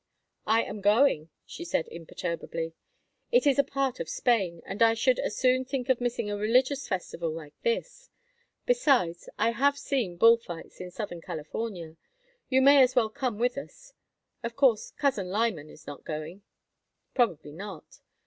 [0.47, 2.73] "I am going," she said, imperturbably.
[3.31, 6.35] "It is a part of Spain, and I should as soon think of missing a
[6.37, 8.09] religious festival like this.
[8.65, 11.97] Besides, I have seen bull fights in southern California.
[12.49, 13.93] You may as well come with us.
[14.41, 16.41] Of course, Cousin Lyman is not going."
[17.13, 17.99] "Probably not.